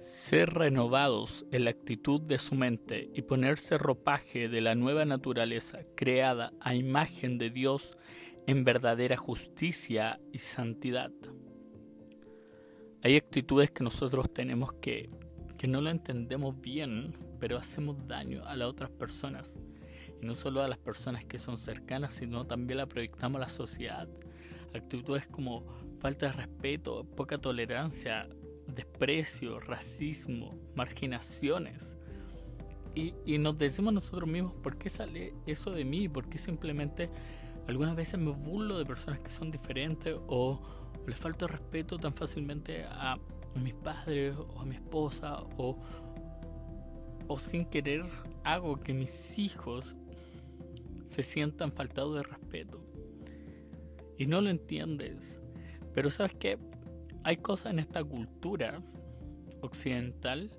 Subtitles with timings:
[0.00, 5.80] Ser renovados en la actitud de su mente y ponerse ropaje de la nueva naturaleza
[5.96, 7.98] creada a imagen de Dios
[8.46, 11.10] en verdadera justicia y santidad.
[13.02, 15.10] Hay actitudes que nosotros tenemos que,
[15.58, 19.54] que no lo entendemos bien, pero hacemos daño a las otras personas.
[20.22, 23.48] Y no solo a las personas que son cercanas, sino también la proyectamos a la
[23.48, 24.08] sociedad.
[24.72, 25.66] Actitudes como
[25.98, 28.28] falta de respeto, poca tolerancia,
[28.74, 31.96] desprecio, racismo, marginaciones.
[32.94, 36.08] Y, y, nos decimos nosotros mismos, ¿por qué sale eso de mí?
[36.08, 37.10] ¿Por qué simplemente
[37.68, 40.60] algunas veces me burlo de personas que son diferentes o
[41.06, 43.18] les falta respeto tan fácilmente a,
[43.62, 45.76] mis padres o a mi esposa o,
[47.26, 48.06] o sin querer
[48.44, 49.96] hago que mis hijos
[51.08, 52.80] se sientan faltados de respeto.
[54.16, 55.40] Y no lo entiendes.
[55.92, 56.58] Pero sabes que
[57.28, 58.82] hay cosas en esta cultura
[59.60, 60.50] occidental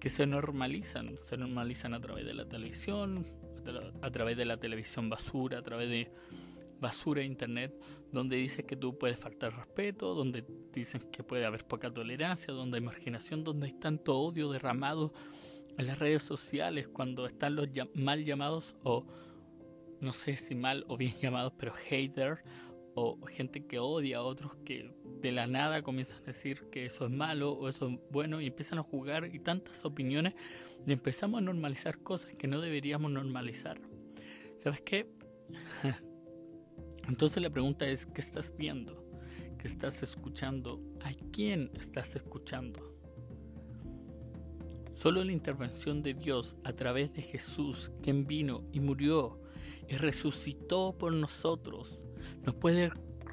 [0.00, 1.16] que se normalizan.
[1.22, 3.24] Se normalizan a través de la televisión,
[4.00, 6.10] a través de la televisión basura, a través de
[6.80, 11.64] basura de internet, donde dices que tú puedes faltar respeto, donde dicen que puede haber
[11.64, 15.12] poca tolerancia, donde hay marginación, donde hay tanto odio derramado
[15.78, 19.06] en las redes sociales, cuando están los mal llamados o
[20.00, 22.42] no sé si mal o bien llamados, pero hater
[22.94, 27.06] o gente que odia a otros que de la nada comienzan a decir que eso
[27.06, 30.34] es malo o eso es bueno y empiezan a jugar y tantas opiniones
[30.86, 33.80] y empezamos a normalizar cosas que no deberíamos normalizar.
[34.58, 35.10] ¿Sabes qué?
[37.08, 39.04] Entonces la pregunta es, ¿qué estás viendo?
[39.58, 40.80] ¿Qué estás escuchando?
[41.02, 42.92] ¿A quién estás escuchando?
[44.92, 49.41] Solo la intervención de Dios a través de Jesús, quien vino y murió
[49.88, 52.02] y resucitó por nosotros,
[52.44, 52.90] nos puede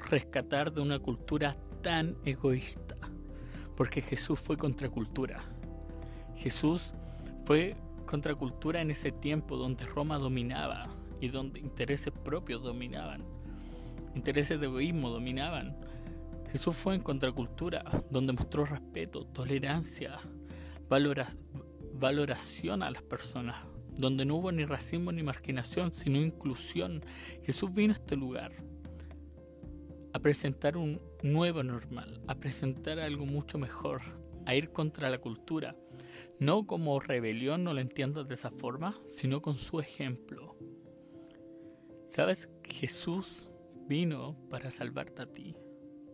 [0.08, 2.96] rescatar de una cultura tan egoísta.
[3.76, 5.40] Porque Jesús fue contracultura.
[6.36, 6.94] Jesús
[7.44, 10.88] fue contracultura en ese tiempo donde Roma dominaba
[11.20, 13.24] y donde intereses propios dominaban.
[14.14, 15.76] Intereses de egoísmo dominaban.
[16.50, 20.18] Jesús fue en contracultura, donde mostró respeto, tolerancia,
[21.94, 23.56] valoración a las personas,
[23.96, 27.04] donde no hubo ni racismo ni marginación, sino inclusión.
[27.42, 28.52] Jesús vino a este lugar
[30.12, 34.02] a presentar un nuevo normal, a presentar algo mucho mejor,
[34.46, 35.76] a ir contra la cultura.
[36.38, 40.56] No como rebelión, no lo entiendas de esa forma, sino con su ejemplo.
[42.08, 42.48] ¿Sabes?
[42.64, 43.48] Jesús
[43.86, 45.54] vino para salvarte a ti.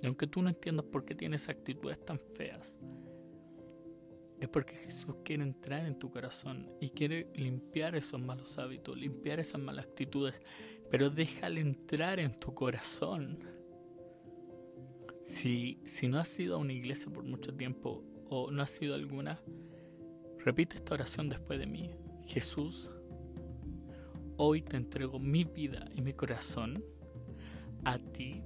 [0.03, 2.79] Y aunque tú no entiendas por qué tienes actitudes tan feas,
[4.41, 9.41] es porque Jesús quiere entrar en tu corazón y quiere limpiar esos malos hábitos, limpiar
[9.41, 10.41] esas malas actitudes,
[10.91, 13.39] pero déjale entrar en tu corazón.
[15.23, 18.95] Si, si no has sido a una iglesia por mucho tiempo o no has sido
[18.95, 19.41] alguna,
[20.39, 21.91] repite esta oración después de mí.
[22.27, 22.91] Jesús,
[24.37, 26.85] hoy te entrego mi vida y mi corazón
[27.85, 28.43] a ti.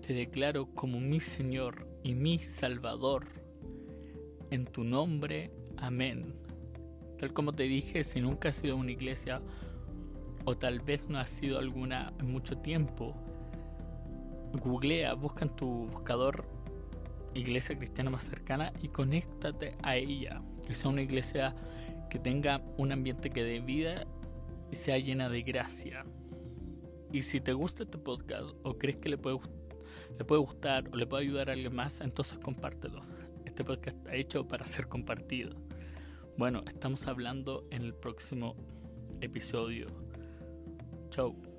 [0.00, 3.41] Te declaro como mi Señor y mi Salvador.
[4.52, 6.34] En tu nombre, amén.
[7.18, 9.40] Tal como te dije, si nunca has sido una iglesia
[10.44, 13.16] o tal vez no has sido alguna en mucho tiempo,
[14.62, 16.44] googlea, busca en tu buscador
[17.32, 20.42] iglesia cristiana más cercana y conéctate a ella.
[20.66, 21.54] Que sea una iglesia
[22.10, 24.06] que tenga un ambiente que dé vida
[24.70, 26.04] y sea llena de gracia.
[27.10, 29.38] Y si te gusta este podcast o crees que le puede,
[30.18, 33.00] le puede gustar o le puede ayudar a alguien más, entonces compártelo.
[33.52, 35.54] Este podcast está hecho para ser compartido.
[36.38, 38.56] Bueno, estamos hablando en el próximo
[39.20, 39.88] episodio.
[41.10, 41.51] Chau.